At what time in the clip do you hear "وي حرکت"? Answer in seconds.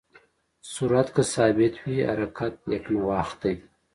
1.83-2.53